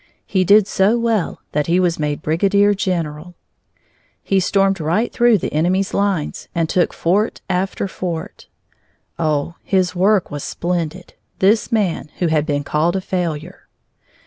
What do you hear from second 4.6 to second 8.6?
right through the enemies' lines and took fort after fort.